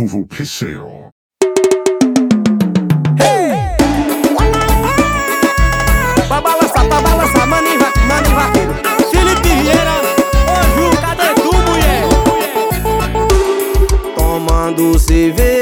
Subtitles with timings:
[0.00, 0.02] Ô
[10.74, 12.08] Ju, cadê tu, mulher?
[14.16, 15.59] Tomando cerveja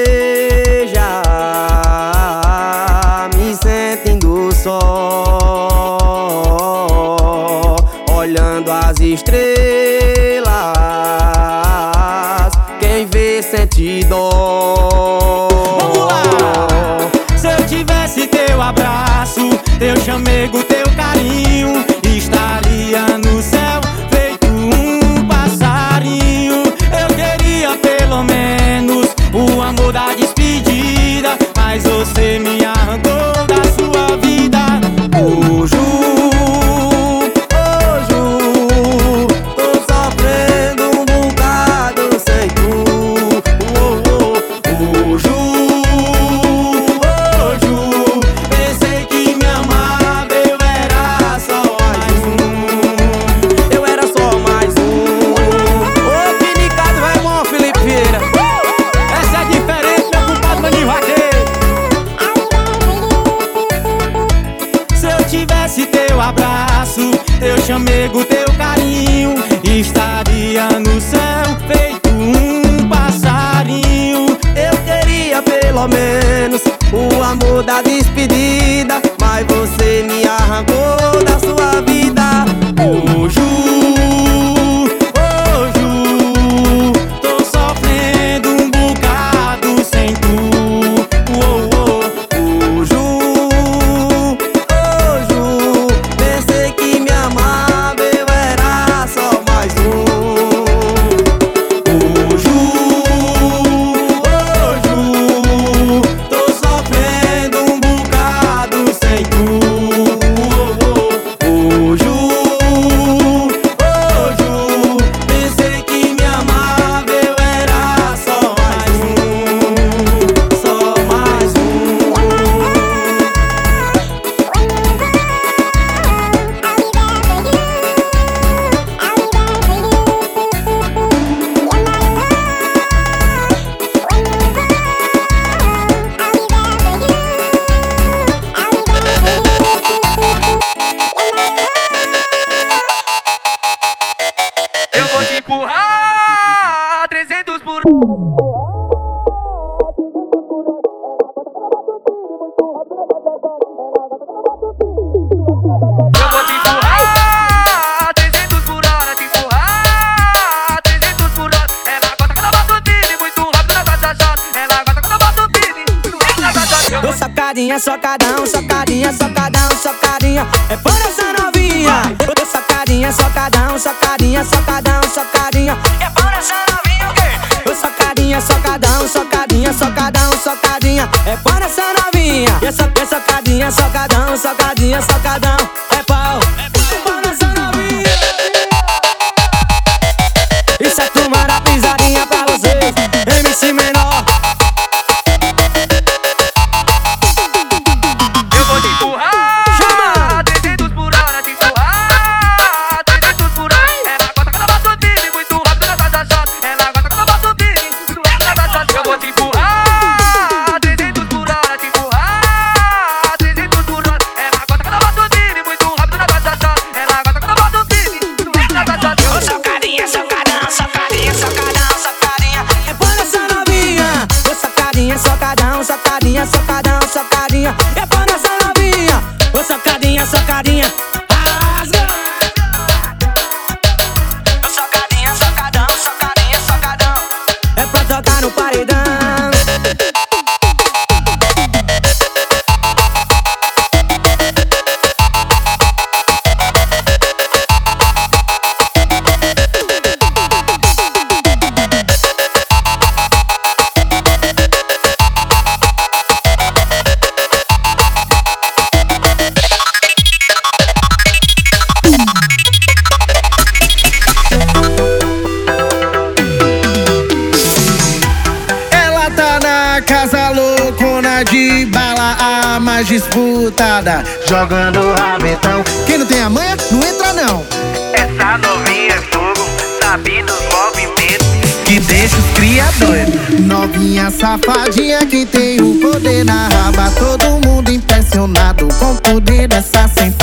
[288.87, 290.38] com o poder dessa sensação.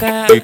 [0.00, 0.39] that.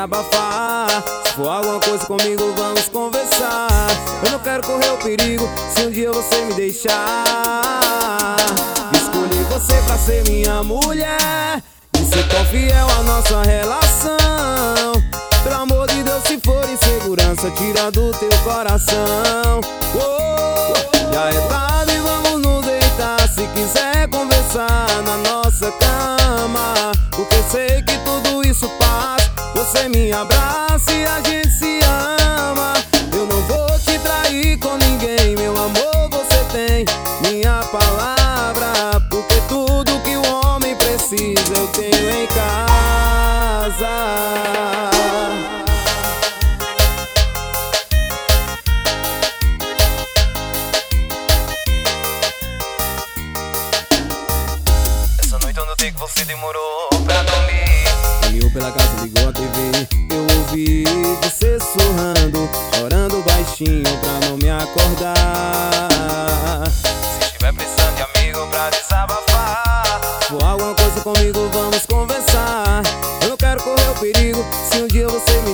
[0.00, 0.88] desabafar.
[1.26, 3.68] Se for alguma coisa comigo, vamos conversar.
[4.24, 7.29] Eu não quero correr o perigo se um dia você me deixar.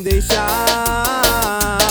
[0.06, 1.88] Deixar.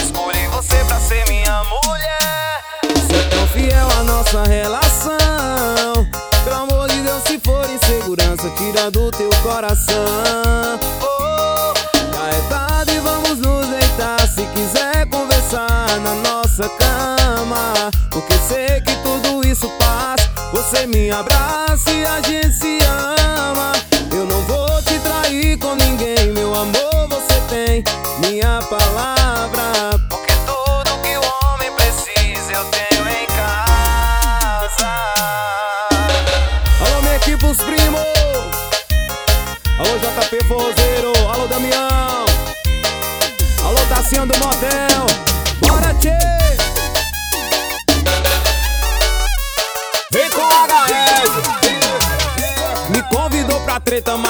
[0.00, 2.62] Escolhi você pra ser minha mulher.
[2.94, 6.06] Você é tão fiel à nossa relação.
[6.44, 10.78] Pelo amor de Deus, se for insegurança, tira do teu coração.
[11.02, 11.74] Oh,
[12.12, 14.20] Tá é tarde, vamos nos deitar.
[14.28, 17.90] Se quiser conversar na nossa cama.
[18.10, 20.30] Porque sei que tudo isso passa.
[20.52, 21.85] Você me abraça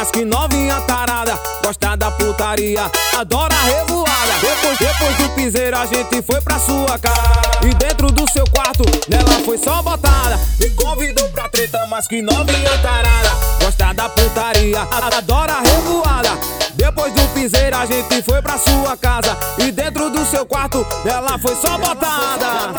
[0.06, 1.38] mas que novinha tarada.
[1.64, 4.32] Gosta da putaria, adora revoada.
[4.40, 7.32] Depois, depois do piseiro, a gente foi pra sua casa.
[7.62, 10.38] E dentro do seu quarto, nela foi só botada.
[10.60, 13.30] Me convidou pra treta, mas que novinha tarada.
[13.60, 14.82] Gosta da putaria,
[15.16, 16.30] adora revoada.
[16.74, 19.36] Depois do piseiro, a gente foi pra sua casa.
[19.58, 22.72] E dentro do seu quarto, nela foi só botada.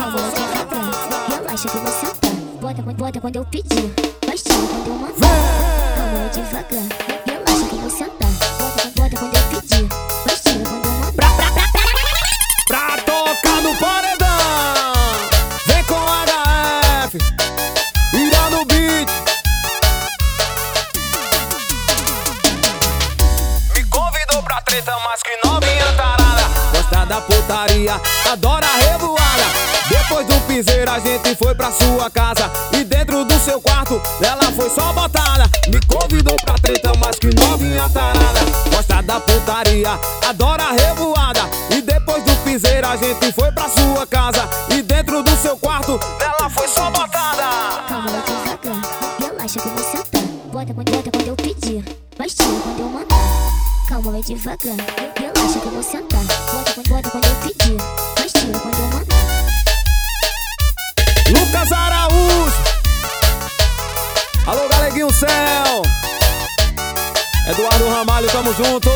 [1.29, 2.27] Relaxa que vou sentar.
[2.61, 3.93] Bota, bota quando eu pedir,
[31.57, 36.53] pra sua casa E dentro do seu quarto, ela foi só botada Me convidou pra
[36.55, 38.39] treta, mas que novinha tarada
[38.71, 44.47] Gosta da putaria, adora revoada E depois do piseiro a gente foi pra sua casa
[44.69, 47.83] E dentro do seu quarto, Ela foi só botada.
[47.87, 48.81] Calma devagar,
[49.19, 50.21] relaxa que vou sentar.
[50.51, 51.83] Bota, bota quando eu pedir,
[52.17, 53.17] mas tira quando eu mandar.
[53.89, 54.77] Calma, vai devagar,
[55.17, 56.23] relaxa que vou sentar.
[56.23, 57.77] Bota, bota quando eu pedir,
[65.17, 65.81] Céu
[67.47, 68.87] Eduardo Ramalho, tamo junto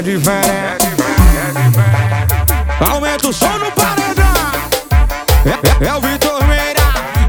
[0.00, 0.86] é diferente.
[2.90, 4.24] Aumenta o som no paredão.
[5.44, 6.80] É, é o Vitor Meira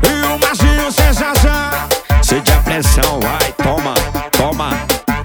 [0.08, 1.90] e o Marcinho Sensação.
[2.24, 3.94] Sente a pressão, vai, toma,
[4.32, 4.70] toma.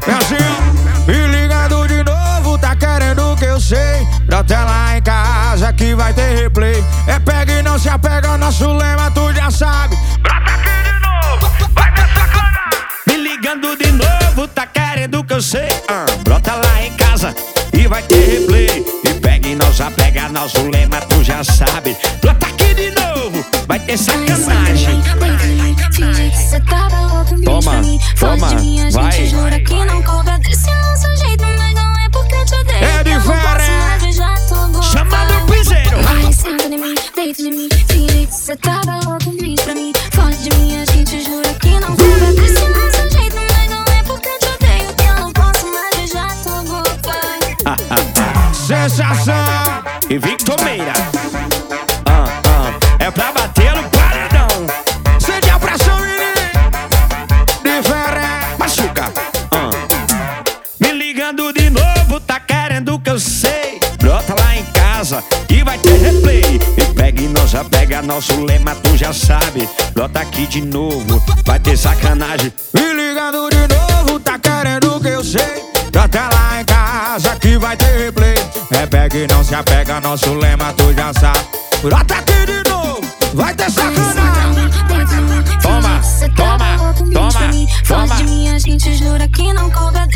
[0.07, 4.07] Marcinho, me ligando de novo, tá querendo que eu sei.
[4.29, 6.85] Dá até lá em casa que vai ter replay.
[7.07, 9.97] É pega e não se apega, nosso lema tu já sabe.
[10.21, 12.71] Brota aqui de novo, vai ter sacana.
[13.07, 15.69] Me ligando de novo, tá querendo que eu sei.
[15.89, 16.06] Uh.
[23.97, 24.26] sale
[70.07, 72.53] J tá aqui de novo, vai ter sacanagem.
[72.73, 75.67] Me ligando de novo, tá querendo que eu sei.
[76.01, 78.35] Até lá em casa que vai ter replay.
[78.71, 81.41] É pega e não se apega, nosso lema tu já sabe.
[81.83, 83.01] J aqui de novo,
[83.35, 84.71] vai ter sacanagem.
[85.61, 88.17] Toma, tá toma, toma, toma.
[88.17, 90.07] De mim, gente jura que não cobra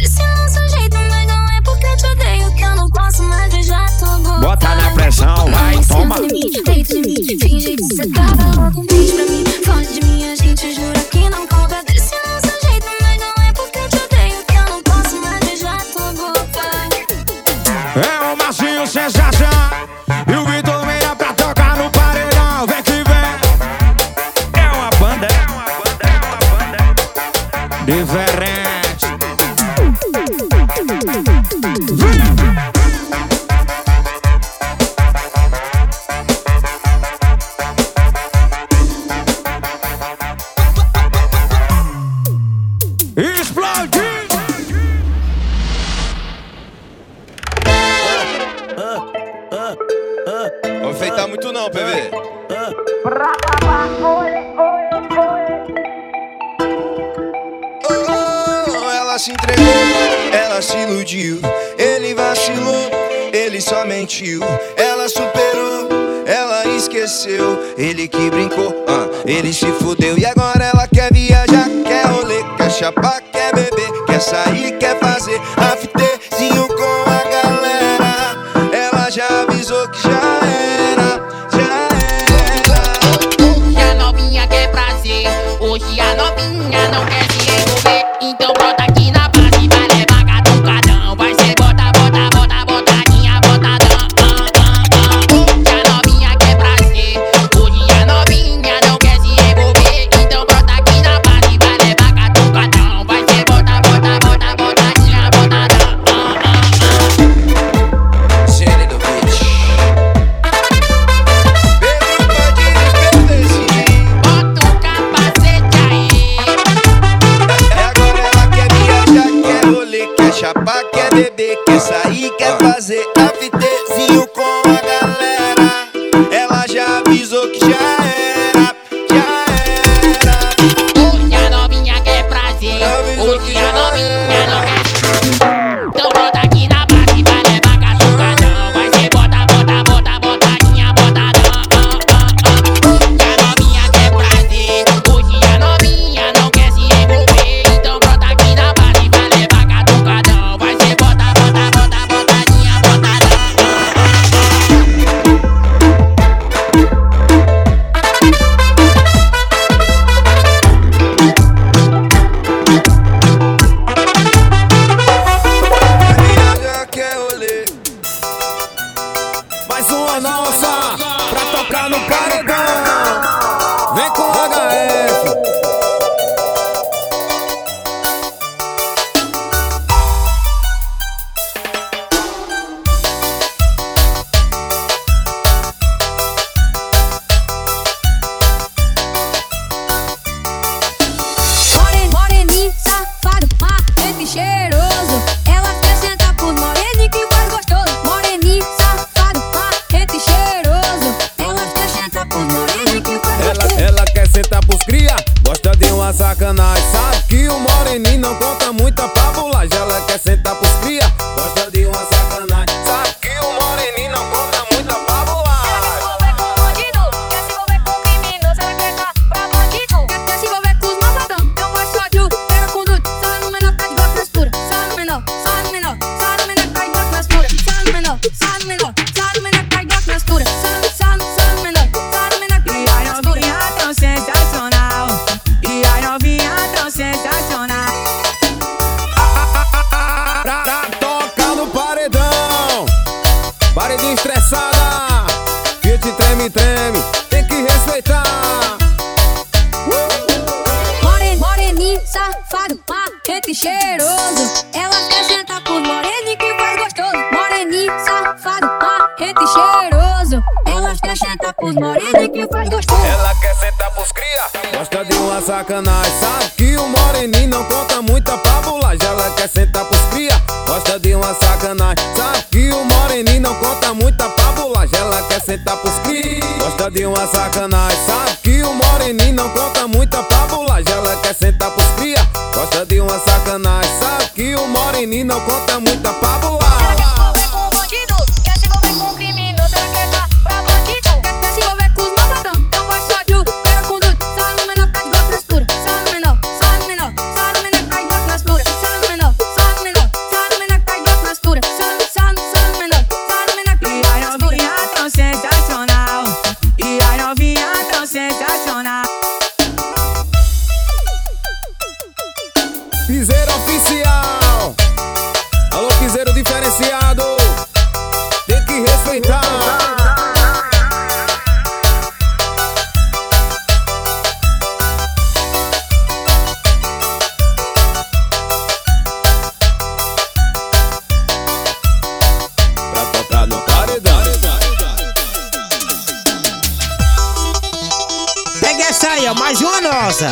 [339.00, 340.26] Pega essa aí, ó, mais uma nossa.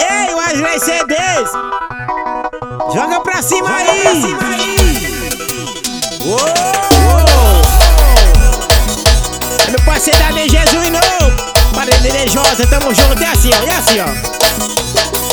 [0.00, 1.50] Ei, Wesley CDs!
[2.94, 4.02] Joga pra cima aí!
[6.24, 6.38] Uou!
[9.66, 11.74] É meu parceiro da De Jesus não!
[11.74, 15.29] Parede Josa, tamo junto, é assim, ó, é assim, ó.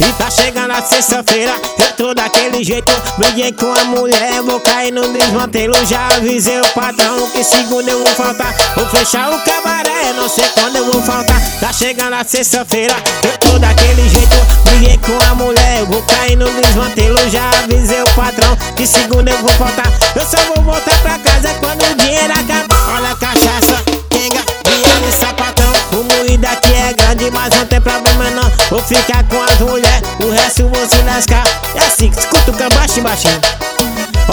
[0.00, 2.92] E tá chegando a sexta-feira, eu tô daquele jeito.
[3.16, 5.74] Briguei com a mulher, vou cair no desmantelo.
[5.86, 8.52] Já avisei o patrão que segunda eu vou faltar.
[8.74, 11.40] Vou fechar o cabaré, não sei quando eu vou faltar.
[11.60, 14.36] Tá chegando a sexta-feira, eu tô daquele jeito.
[14.64, 17.30] Briguei com a mulher, vou cair no desmantelo.
[17.30, 19.86] Já avisei o patrão que segunda eu vou faltar.
[20.16, 22.96] Eu só vou voltar pra casa quando o dinheiro acabar.
[22.96, 23.63] Olha a cachaça,
[26.54, 28.50] aqui é grande, mas não tem problema não.
[28.70, 31.44] Vou ficar com as mulheres, o resto vou se lascar.
[31.74, 33.40] É assim, escuta o baixinho, baixinho.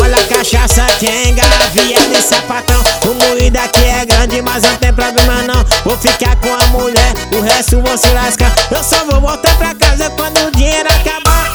[0.01, 2.81] Olha a cachaça, quenga, viado e sapatão.
[3.05, 5.65] O moído aqui é grande, mas não tem problema não.
[5.83, 8.51] Vou ficar com a mulher, o resto vou se lascar.
[8.69, 11.51] Eu só vou voltar pra casa quando o dinheiro acabar.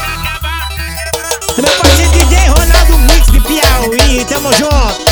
[1.57, 5.06] Meu parceiro DJ Ronaldo Mix de Piauí, tamo junto.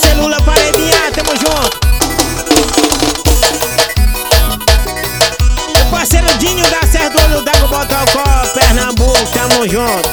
[0.00, 1.78] Meu parceiro Lula Paredinha, tamo junto.
[5.76, 10.08] Meu parceiro Dinho da Serra do Olho d'Água, Botocó, Pernambuco, tamo junto.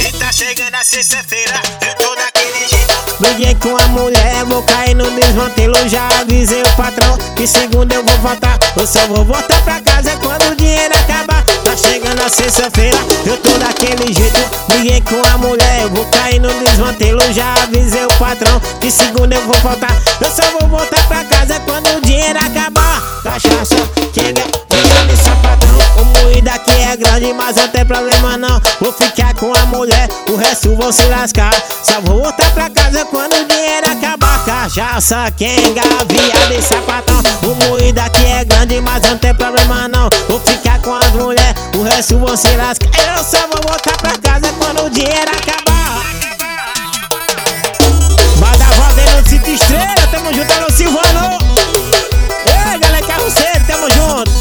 [0.00, 1.54] E tá chegando a sexta-feira,
[1.86, 2.92] eu tô daquele jeito.
[3.20, 5.88] Briguei com a mulher, vou cair no desmantelo.
[5.88, 8.58] Já avisei o patrão que segunda eu vou voltar.
[8.76, 11.41] Eu só vou voltar pra casa quando o dinheiro acabar.
[11.72, 14.40] Tá chegando a sexta-feira, eu tô daquele jeito.
[14.68, 17.32] Briguei com a mulher, vou cair no desmantelo.
[17.32, 19.96] Já avisei o patrão que segunda eu vou voltar.
[20.20, 23.00] Eu só vou voltar pra casa quando o dinheiro acabar.
[23.22, 23.76] Cachaça,
[24.12, 25.72] quenga, viado e sapatão.
[25.96, 28.60] O moído aqui é grande, mas não tem problema não.
[28.78, 31.54] Vou ficar com a mulher, o resto vou se lascar.
[31.82, 34.44] Só vou voltar pra casa quando o dinheiro acabar.
[34.44, 37.22] Cachaça, quenga, viado e sapatão.
[37.42, 40.10] O moído aqui é grande, mas não tem problema não.
[40.28, 42.90] Vou ficar com as mulheres, o resto vou se lascar.
[43.16, 46.02] Eu só vou voltar pra casa quando o dinheiro acabar.
[48.38, 51.38] Bada roda no City Estrela, tamo junto, alô Silvano.
[52.46, 54.32] Ei, galera carroceiro, tamo junto.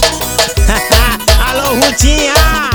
[1.47, 2.70] alô Rutinha.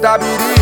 [0.00, 0.57] Mulher, vai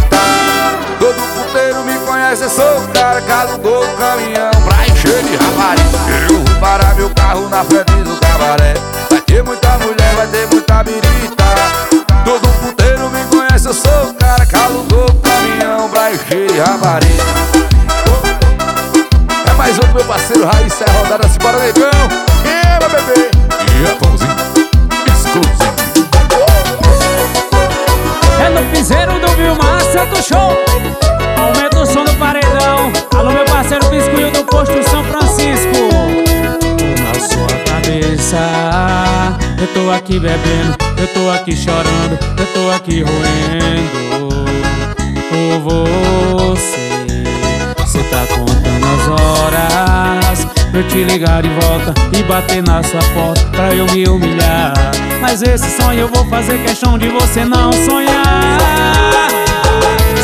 [40.06, 44.28] aqui bebendo Eu tô aqui chorando Eu tô aqui roendo
[45.28, 47.24] Por você.
[47.86, 53.00] Cê tá contando as horas Pra eu te ligar de volta E bater na sua
[53.14, 54.74] porta Pra eu me humilhar.
[55.20, 58.68] Mas esse sonho eu vou fazer questão de você não sonhar.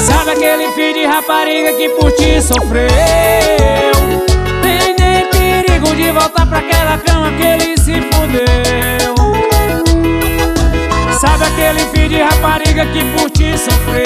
[0.07, 2.89] Sabe aquele filho de rapariga que por ti sofreu?
[4.63, 9.42] Tem nem perigo de voltar pra aquela cama que ele se fudeu
[11.23, 14.03] Sabe aquele filho de rapariga que por ti sofreu?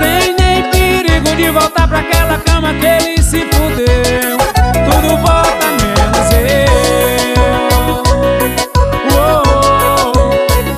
[0.00, 4.36] Tem nem perigo de voltar pra aquela cama que ele se fudeu.
[4.90, 6.66] Tudo volta menos eu.
[9.14, 10.34] Uou,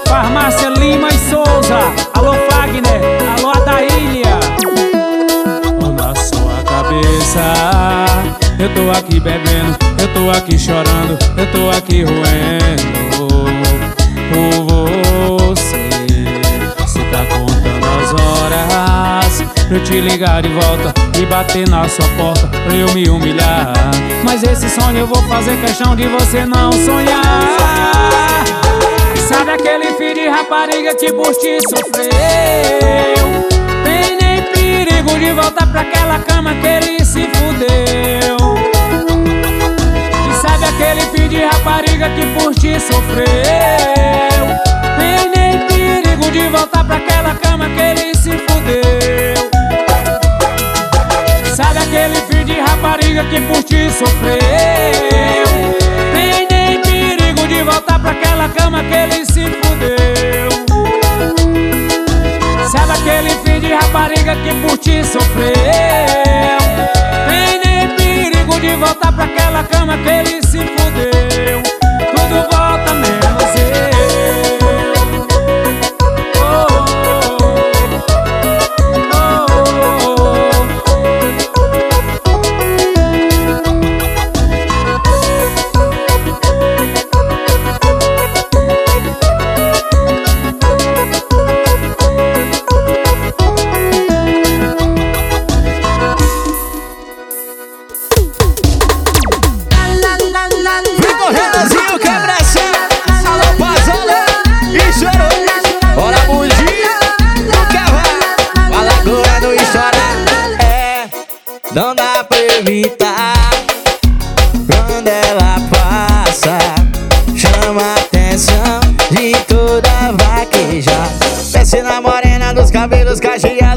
[0.06, 1.90] Farmácia Lima e Souza.
[2.12, 3.00] Alô Fagner,
[3.38, 4.38] alô Adaília.
[5.96, 7.40] Na sua cabeça.
[8.58, 10.87] Eu tô aqui bebendo, eu tô aqui chorando
[20.18, 23.72] Ligar de volta E bater na sua porta Pra eu me humilhar.
[24.24, 27.22] Mas esse sonho eu vou fazer questão de você não sonhar.
[29.28, 32.08] Sabe aquele filho de rapariga que por ti sofreu?
[33.84, 38.36] Tem nem perigo de voltar pra aquela cama que ele se fudeu.
[40.28, 43.24] E sabe aquele filho de rapariga que por ti sofreu?
[44.98, 49.57] Tem nem perigo de voltar pra aquela cama que ele se fudeu
[51.88, 54.38] aquele filho de rapariga que por ti sofreu.
[56.12, 60.48] Tem nem perigo de voltar pra aquela cama que ele se fudeu.
[62.70, 65.54] Sabe aquele filho de rapariga que por ti sofreu?
[67.26, 71.62] Tem nem perigo de voltar pra aquela cama que ele se fudeu.
[72.14, 73.97] Tudo volta menos eu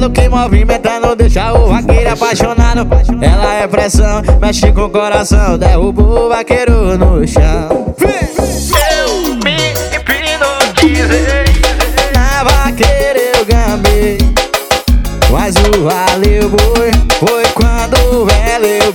[0.10, 2.88] Que movimentando deixa o vaqueiro apaixonado.
[3.22, 7.94] Ela é pressão, mexe com o coração Derruba o vaqueiro no chão.
[8.00, 11.46] Eu me hipnotizei
[12.16, 14.18] Na vaqueira eu gamei
[15.30, 18.91] Mas o valeu boi Foi quando ela eu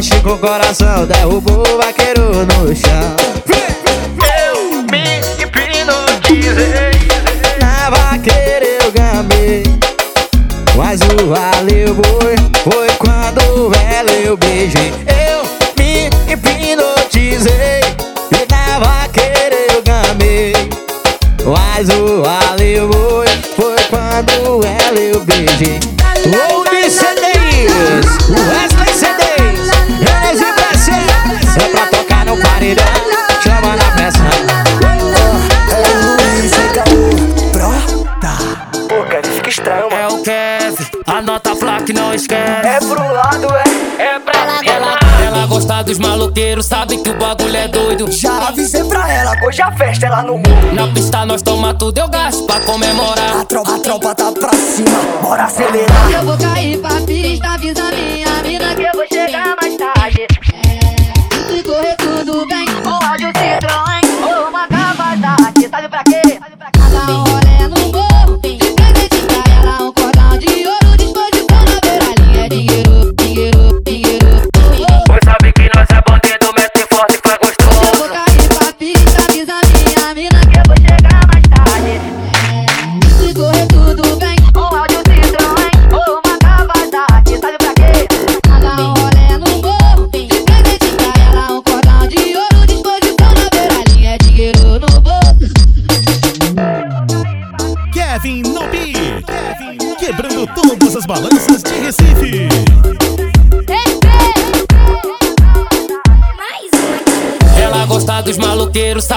[0.00, 3.16] machuca o coração, derrubou o vaqueiro no chão.
[4.46, 6.92] Eu me hipnotizei.
[7.60, 9.62] Na vaqueira eu gamei.
[10.74, 12.34] Mas o valeu boi
[12.64, 14.99] foi quando ela eu beijei.
[46.30, 48.10] solteiro sabe que o bagulho é doido.
[48.10, 50.72] Já avisei pra ela, hoje a festa é lá no mundo.
[50.72, 53.40] Na pista nós toma tudo, eu gasto pra comemorar.
[53.40, 56.12] A tropa, a tropa tá pra cima, bora acelerar.
[56.12, 60.26] Eu vou cair pra pista, avisa minha mina que eu vou chegar mais tarde.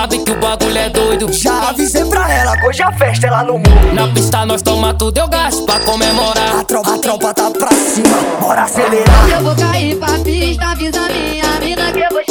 [0.04, 1.32] sabe que o bagulho é doido.
[1.32, 3.94] Já avisei pra ela que hoje a festa é lá no mundo.
[3.94, 6.60] Na pista nós toma tudo, eu gasto pra comemorar.
[6.60, 9.30] A tropa, a tropa tá pra cima, bora acelerar.
[9.30, 12.23] Eu vou cair pra pista, avisa minha mina que eu vou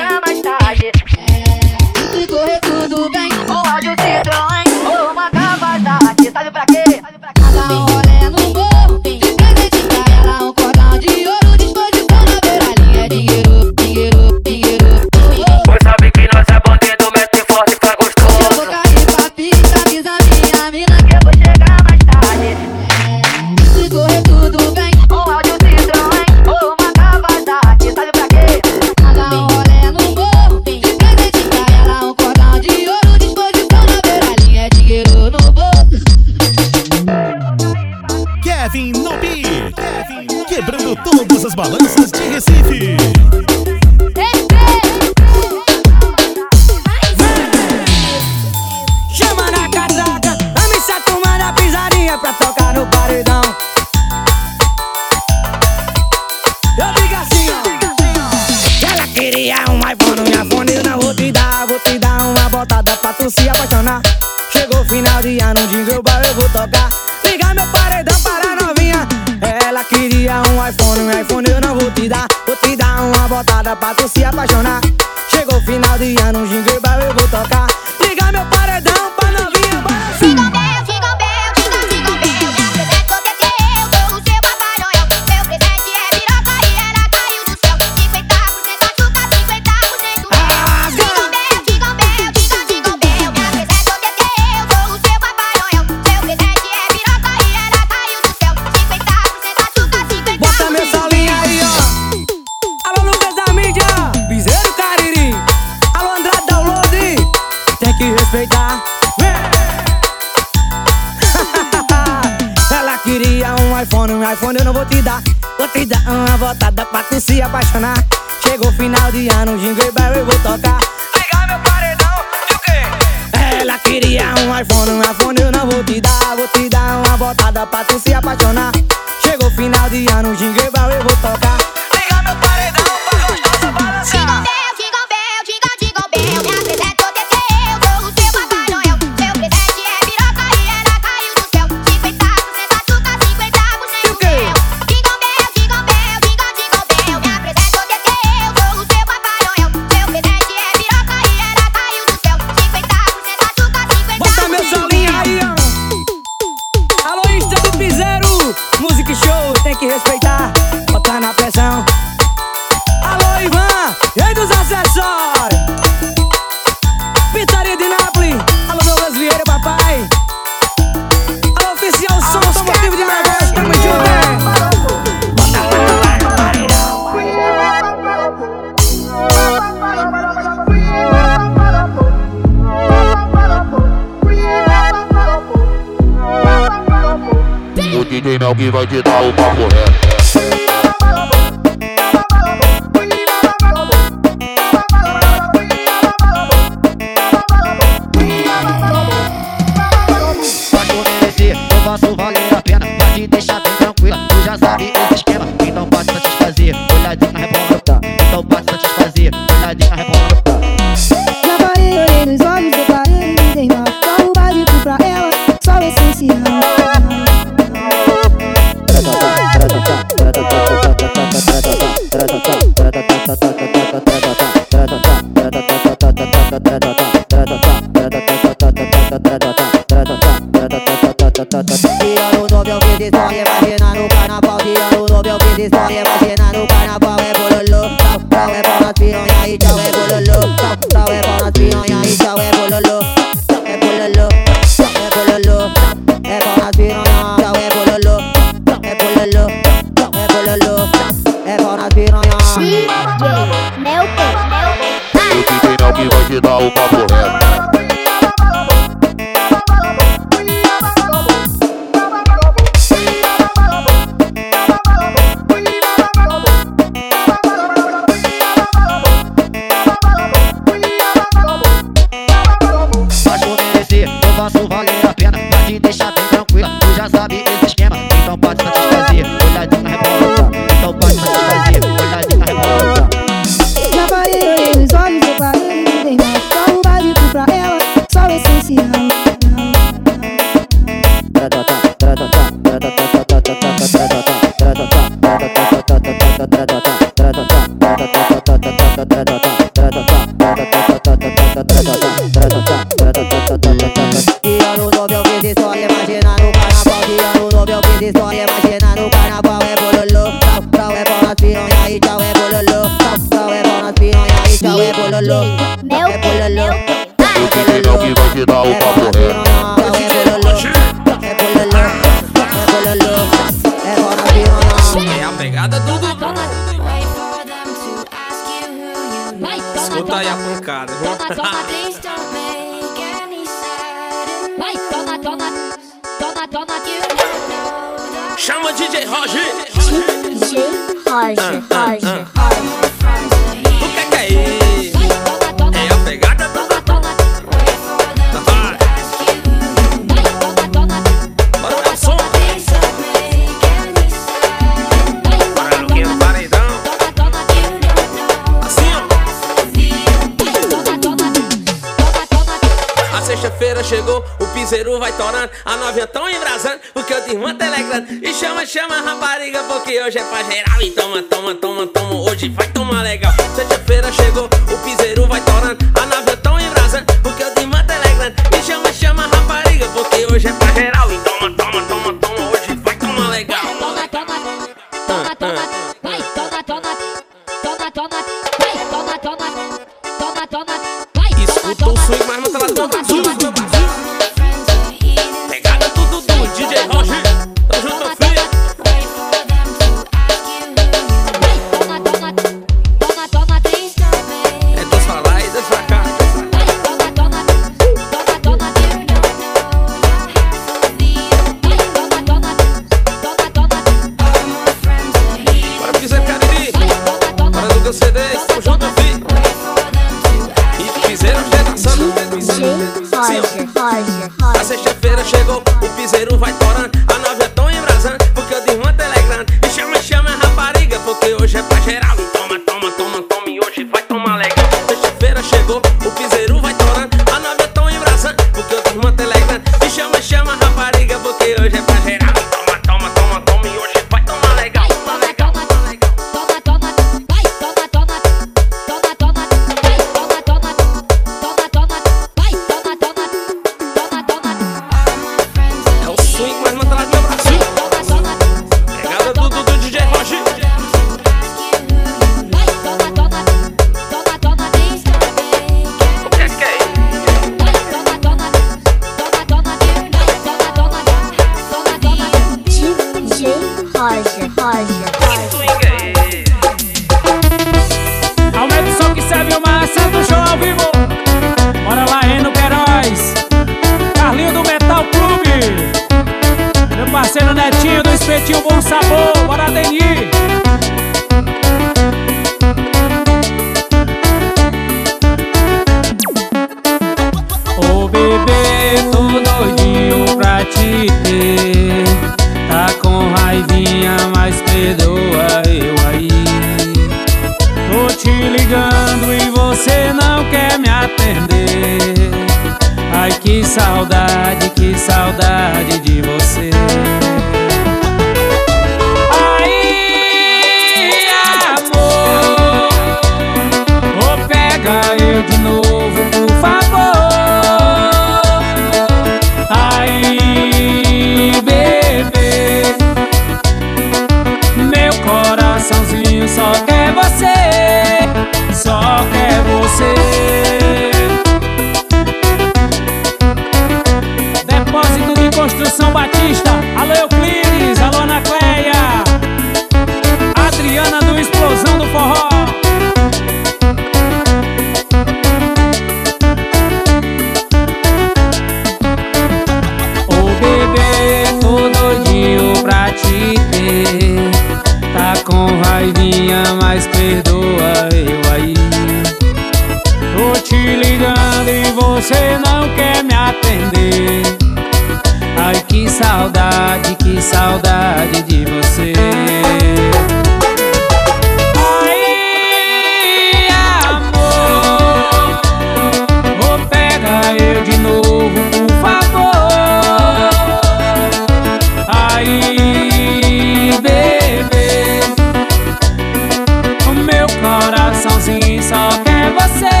[599.53, 600.00] você,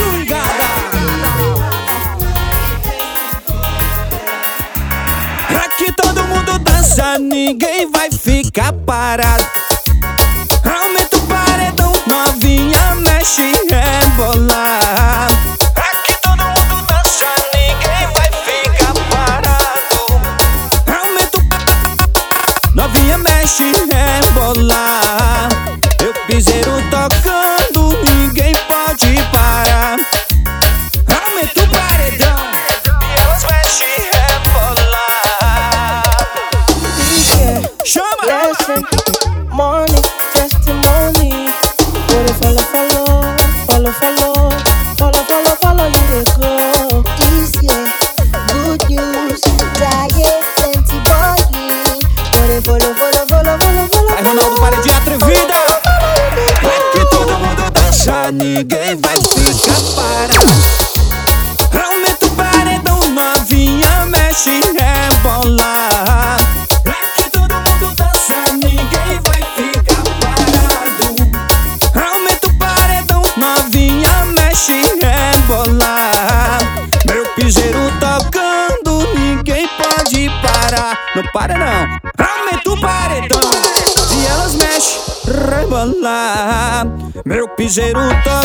[0.00, 0.66] jungada.
[5.48, 9.44] Pra que todo mundo dança, ninguém vai ficar parado.
[10.64, 13.69] Aumenta o paredão, novinha mexe.
[87.70, 88.39] ligeiro tá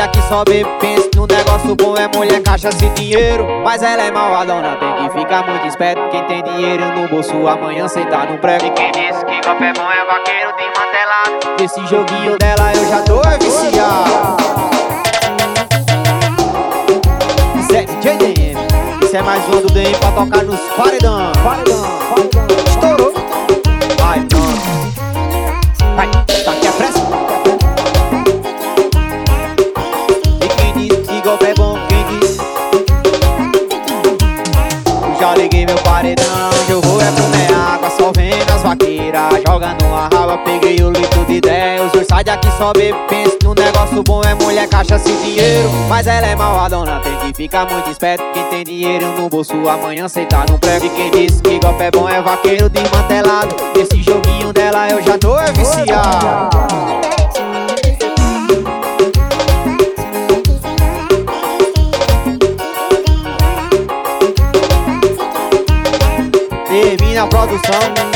[0.00, 3.46] cidade aqui só bebe, pensa no negócio bom é mulher, caixa e dinheiro.
[3.62, 6.00] Mas ela é malvadona, tem que ficar muito esperto.
[6.10, 8.64] Quem tem dinheiro no bolso, amanhã cê no prego.
[8.64, 11.56] E quem disse que golpe é bom é vaqueiro de mantelado.
[11.58, 14.36] Desse joguinho dela eu já tô viciado.
[17.72, 18.50] É DJ
[19.02, 21.32] isso é mais um do DM pra tocar nos paredão.
[21.42, 22.29] paredão, paredão.
[36.10, 39.42] paredão Eu vou é comer água, só vem nas vaqueiras.
[39.46, 43.54] Jogando a raba, peguei o litro de 10 Hoje sai daqui só bebe, pensa no
[43.54, 44.22] negócio bom.
[44.22, 45.68] É mulher, caixa sem dinheiro.
[45.88, 48.24] Mas ela é malvadona, tem que ficar muito esperto.
[48.32, 50.86] Quem tem dinheiro no bolso, amanhã cê no prego.
[50.86, 55.18] E quem disse que golpe é bom é vaqueiro desmantelado Esse joguinho dela eu já
[55.18, 57.19] tô é viciado.
[67.20, 68.09] minha produção.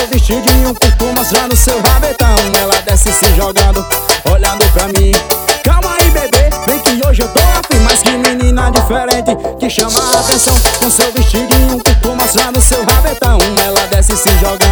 [0.00, 2.34] É seu vestidinho curto mostrando seu rabetão.
[2.58, 3.84] Ela desce se jogando,
[4.32, 5.12] olhando pra mim.
[5.62, 7.78] Calma aí bebê, vem que hoje eu tô afim.
[7.84, 10.54] Mas que menina diferente que chama a atenção.
[10.78, 13.38] Com seu vestidinho curto mostrando seu rabetão.
[13.62, 14.69] Ela desce se jogando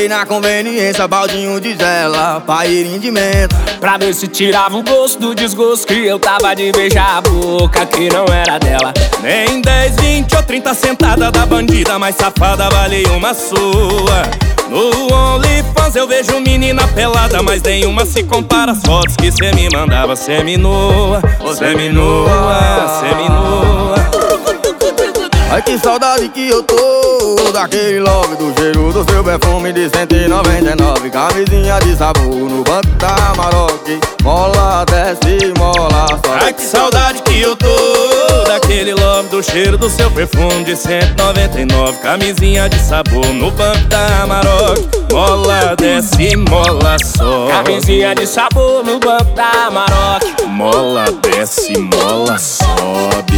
[0.00, 3.54] Parei na conveniência, baldinho de gela, pairinho de menta.
[3.78, 7.84] Pra ver se tirava o gosto do desgosto que eu tava de beijar a boca
[7.84, 8.94] que não era dela.
[9.20, 14.22] Nem 10, 20 ou 30 sentada da bandida mais safada valei uma sua.
[14.70, 19.68] No OnlyFans eu vejo menina pelada, mas nenhuma se compara às fotos que cê me
[19.68, 20.16] mandava.
[20.16, 21.20] Seminua,
[21.58, 23.89] seminua, seminua.
[25.60, 31.10] Ai que saudade que eu tô Daquele love do cheiro do seu perfume de 199
[31.10, 33.86] Camisinha de sabor no banco da Maroc.
[34.22, 36.44] Mola, desce, mola, sobe.
[36.44, 37.68] Ai que saudade que eu tô
[38.46, 44.22] Daquele love do cheiro do seu perfume de 199 Camisinha de sabor no banco da
[44.22, 47.52] Amarok Mola, desce, mola, sobe.
[47.52, 53.29] Camisinha de sabor no banco da Amarok Mola, desce, mola, sobe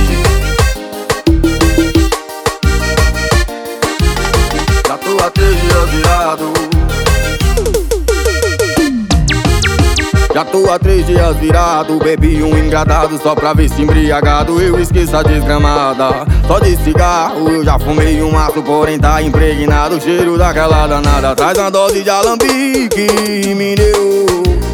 [10.35, 14.61] Já tô há três dias virado Bebi um engradado só pra ver se embriagado.
[14.61, 17.51] Eu esqueço a desgramada Só de cigarro.
[17.51, 19.97] Eu já fumei um maço Porém tá impregnado.
[19.97, 24.27] O cheiro daquela danada Traz uma dose de alambique me deu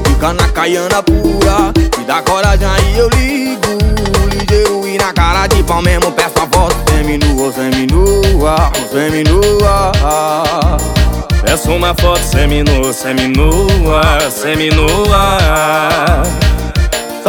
[0.07, 3.79] Fica na caiana pura Me dá coragem aí eu ligo.
[4.33, 9.93] Ligeiro e na cara de pau mesmo Peço a foto seminua, seminua, seminua
[11.59, 16.23] Peço uma foto seminua, seminua, seminua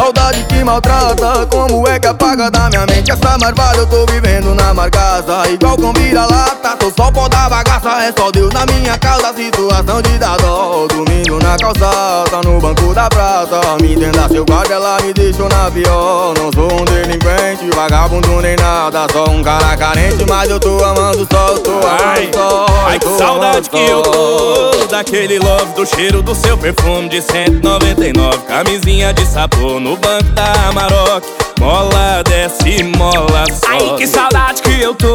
[0.00, 3.12] Saudade que maltrata, como é que apaga da minha mente?
[3.12, 8.02] Essa marvada eu tô vivendo na marcaça Igual com vira-lata, tô só pó da bagaça
[8.04, 12.94] É só Deus na minha causa, situação de dar dó Domingo na calçada, no banco
[12.94, 13.60] da praça.
[13.82, 16.32] Me entenda seu guarda, ela me deixou na pior.
[16.38, 21.28] Não sou um delinquente, vagabundo nem nada Só um cara carente, mas eu tô amando
[21.30, 26.22] só, eu tô amando só Ai que saudade que eu tô Daquele love do cheiro
[26.22, 31.26] do seu perfume de 199 Camisinha de sabor no banco da Amarok
[31.58, 33.66] Mola, desce, mola, sobe.
[33.68, 35.14] Ai que saudade que eu tô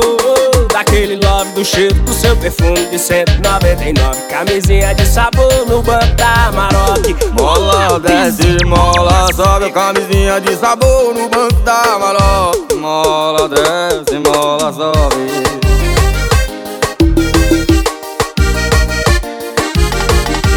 [0.72, 6.48] Daquele love do cheiro do seu perfume de 199 Camisinha de sabor no banco da
[6.48, 9.72] Amarok Mola, desce, mola, sobe.
[9.72, 15.65] Camisinha de sabor no banco da Maroc Mola, desce, mola, sobe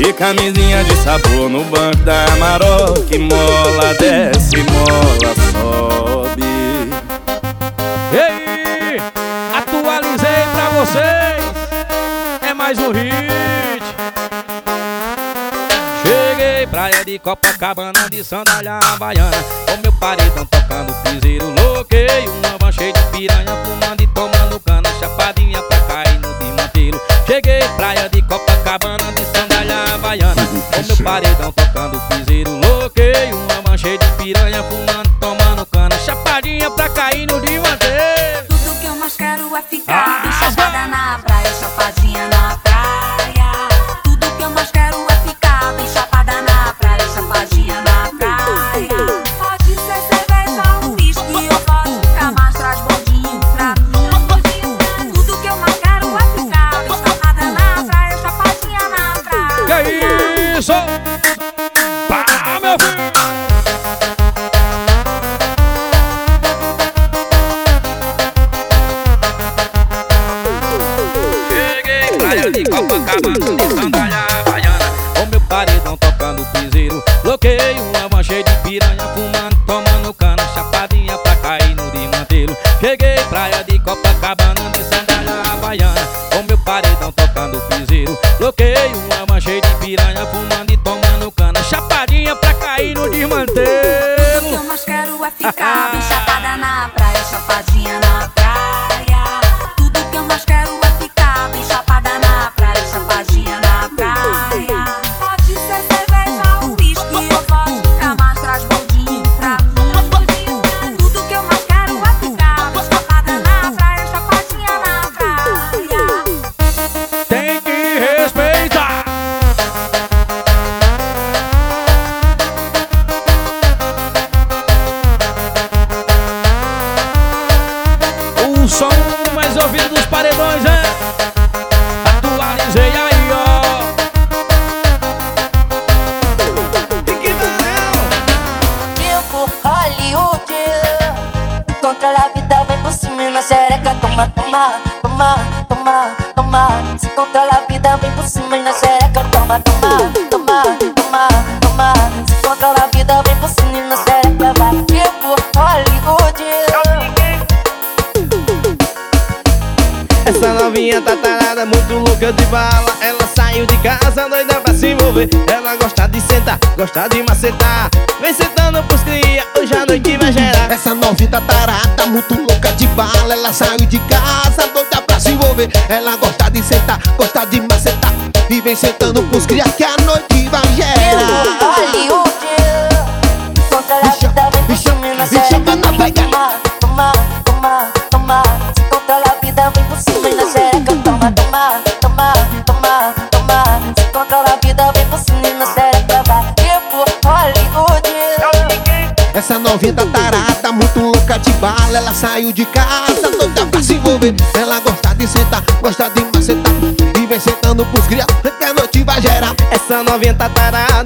[0.09, 6.43] E camisinha de sabor no banco da Amarok Mola, desce, mola, sobe
[8.11, 8.97] Ei,
[9.55, 11.45] atualizei pra vocês.
[12.41, 13.85] É mais um hit.
[16.03, 19.45] Cheguei, praia de Copacabana, de sandália havaiana.
[19.67, 22.27] Com meu paredão tocando piseiro, loquei.
[22.27, 24.89] Uma van cheia de piranha, fumando e tomando cana.
[24.99, 26.99] Chapadinha pra cair no desmantelo.
[27.29, 30.47] Cheguei, praia de Copacabana, de sandália havaiana.
[30.47, 33.31] Com meu paredão tocando piseiro, loquei.
[33.35, 35.95] Uma van cheia de piranha, fumando tomando cana.
[35.99, 38.49] Chapadinha pra cair no desmantelo.
[38.49, 40.28] Tudo que eu mais quero é ficar bem
[73.17, 73.58] de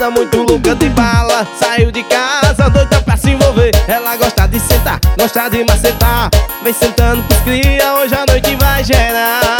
[0.03, 1.47] Doidada, muito louca de bala.
[1.59, 3.71] Saiu de casa, doida pra se envolver.
[3.87, 6.29] Ela gosta de sentar, gosta de macetar.
[6.65, 9.52] Vem sentando pros cria, hoje a noite vai gerar.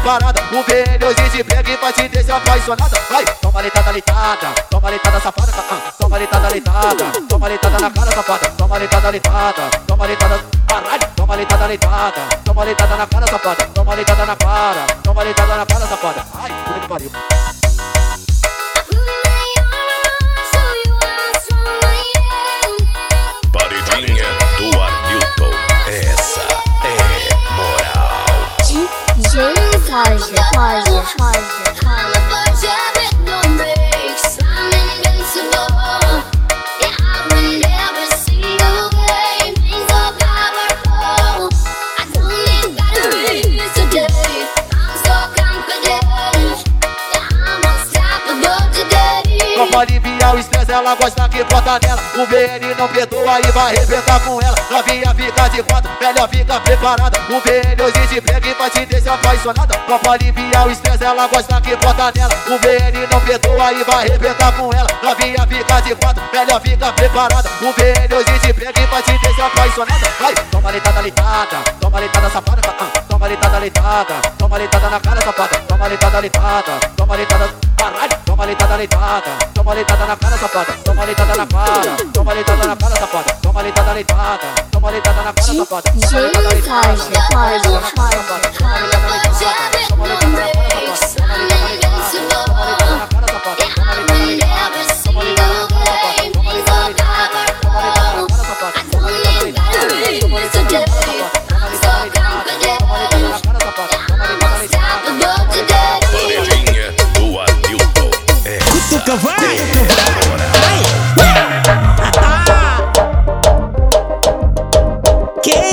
[0.00, 0.40] Preparada.
[0.50, 3.00] O VN hoje te pega e vai te deixar apaixonada.
[3.10, 8.10] Vai, toma leitada, leitada, toma leitada, safada, ah, toma leitada, leitada, toma leitada na cara,
[8.10, 13.66] safada, toma leitada, leitada, toma leitada, caralho, toma leitada, leitada, toma leitada na cara, safada,
[13.74, 14.86] toma leitada na cara,
[56.20, 57.18] melhor fica preparada.
[57.28, 59.74] O VN hoje te pega e vai te deixar apaixonada.
[59.86, 62.34] Só pra aliviar o estresse, ela gosta que bota nela.
[62.46, 64.88] O VN não perdoa e vai arrebentar com ela.
[65.02, 67.48] Novinha fica de quatro, melhor fica preparada.
[67.60, 70.10] O VN hoje te pega e vai te deixar apaixonada.
[70.20, 75.20] Vai, toma leitada, leitada, toma leitada, safada, ah, toma leitada, leitada, toma leitada na cara,
[75.20, 80.72] safada, toma leitada, leitada, toma leitada, caralho, toma leitada, leitada, toma leitada na cara, safada,
[80.82, 85.32] toma leitada na cara, toma leitada na cara, safada, toma leitada, leitada, toma leitada na
[85.34, 86.96] cara, safada, toma leitada,
[87.28, 89.20] toma leitada na cara, na
[90.00, 90.59] safada,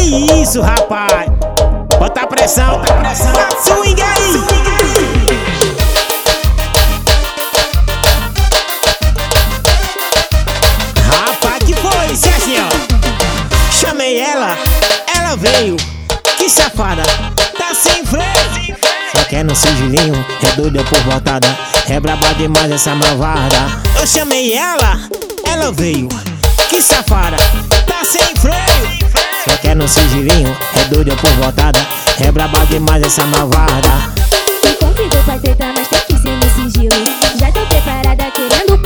[0.07, 1.29] Isso, rapaz?
[1.99, 3.33] Bota a pressão, bota a pressão.
[3.61, 4.37] Swing aí!
[12.37, 13.71] Assim, ó.
[13.71, 14.57] Chamei ela,
[15.13, 15.75] ela veio.
[16.37, 17.03] Que safada,
[17.57, 18.77] tá sem freio.
[19.11, 21.47] Só quer no sigilinho, é doida por voltada.
[21.89, 23.57] É braba demais essa malvada.
[23.99, 25.01] Eu chamei ela,
[25.45, 26.07] ela veio.
[26.69, 27.35] Que safada,
[27.85, 29.16] tá sem freio.
[29.47, 31.79] Só quer no sigilinho, é doida por voltada.
[32.19, 34.13] É braba demais essa malvada.
[34.61, 36.89] Me convidou pra tentar, mas tem que ser no sigilo.
[37.39, 38.77] Já tô preparada querendo.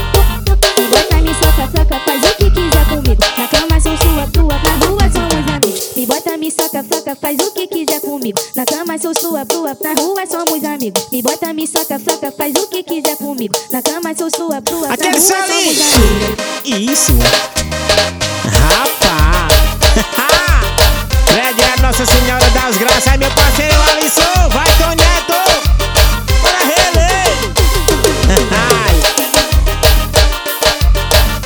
[0.92, 3.24] Bota me soca, soca, faz o que quiser comigo.
[3.38, 5.90] Na cama sou sua, tua, na rua somos amigos.
[5.96, 8.40] Me bota, me soca, soca, faz o que quiser comigo.
[8.56, 11.08] Na cama sou sua, tua, na rua somos amigos.
[11.12, 13.56] Me bota, me soca, soca, faz o que quiser comigo.
[13.72, 15.78] Na cama sou sua, tua, na rua somos amigos.
[16.66, 17.14] Isso.
[18.44, 19.01] Rapaz.
[22.02, 23.16] Nossa Senhora das Graças.
[23.16, 24.50] Meu parceiro Alisson.
[24.50, 25.36] Vai, Toneto.
[26.42, 27.12] Bora, Rele.
[28.52, 28.96] Ai.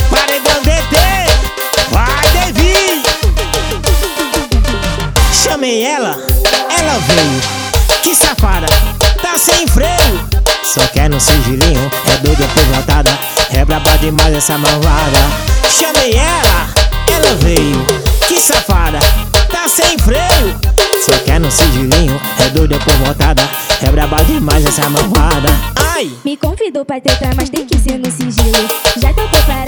[0.10, 0.96] Paredão DT.
[1.92, 3.04] Vai, Devi.
[5.34, 6.18] Chamei ela.
[6.80, 7.42] Ela veio.
[8.02, 8.68] Que safada.
[9.22, 10.30] Tá sem freio.
[10.64, 13.10] Só quer no sigilinho, é doida por voltada
[13.52, 15.20] É braba demais essa malvada
[15.70, 16.68] Chamei ela,
[17.08, 17.86] ela veio
[18.28, 19.00] Que safada,
[19.76, 20.56] sem freio
[21.06, 23.42] Só quer no sigilinho, é doida por voltada
[23.86, 25.50] É braba demais essa malvada
[25.96, 26.12] Ai!
[26.24, 28.68] Me convidou pra tentar, mas tem que ser no sigilo.
[29.02, 29.65] Já tô preparada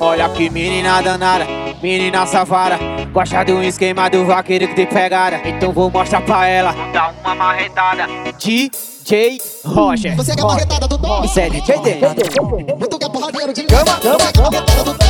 [0.00, 1.46] Olha que menina danada,
[1.82, 2.78] menina safada.
[3.12, 5.40] Gosta do esquema do vaqueiro que te pegada.
[5.44, 6.74] Então vou mostrar pra ela.
[6.92, 8.06] Dá uma marretada.
[8.38, 10.16] DJ Roger.
[10.16, 11.22] Você quer marretada do Tom?
[11.22, 11.94] Você é DJ Dê.
[11.94, 14.00] Tu quer porradeiro de cama?
[14.00, 15.05] Cama, cama.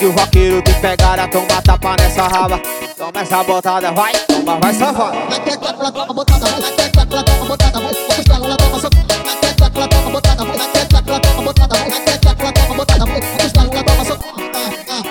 [0.00, 2.58] que o vaqueiro te pegaram, toma tapa nessa raba.
[2.96, 5.18] Toma essa botada, vai, toma, vai safada.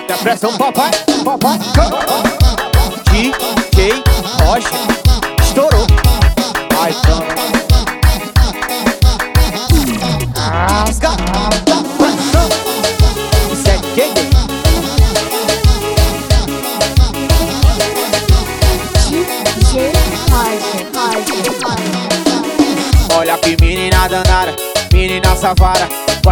[0.07, 0.91] Depressão, papai,
[1.23, 1.59] papai,
[3.11, 4.03] DJ
[4.43, 4.98] Rocha.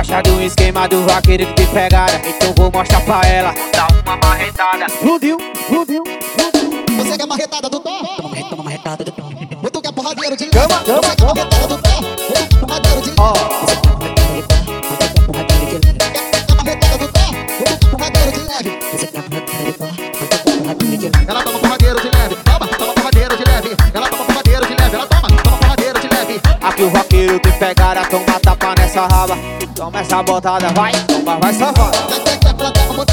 [0.08, 2.20] gosta do esquema do vaqueiro que te pegaram.
[2.26, 4.90] Então vou mostrar pra ela, dá uma marretada.
[4.90, 6.04] Fludiu, fludiu.
[6.98, 8.08] Você quer marretada do Thor?
[8.16, 9.26] Toma toma, marretada do Thor.
[9.64, 10.84] Ou tu quer porradeiro de cama?
[10.84, 12.04] Cama, Toma, Marretada do Thor.
[12.40, 12.58] Ou
[17.92, 18.80] porradeiro de leve.
[21.28, 24.96] Ela toma porradeiro de leve, toma, toma porradeiro de leve, ela toma porradeiro de leve,
[24.96, 26.42] ela toma, toma porradeiro de leve.
[26.62, 29.67] Aqui o vaqueiro te pegaram, toma tapa nessa raba.
[29.88, 33.07] Então, toma essa botada, vai, toma, vai safada.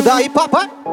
[0.00, 0.89] Ajuda aí, papai.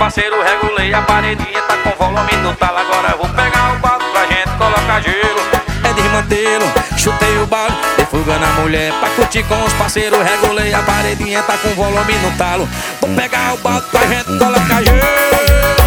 [0.00, 4.56] parceiro, regulei a paredinha, tá com volume total Agora vou pegar o balde pra gente
[4.56, 5.40] colocar gelo.
[5.84, 6.64] É desmantelo,
[6.96, 10.18] chutei o balde Dei fuga na mulher pra curtir com os parceiros.
[10.22, 12.66] Regulei a paredinha, tá com volume no talo.
[12.98, 15.79] Vou pegar o balde pra gente colocar gelo.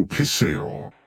[0.00, 0.99] go piss it off.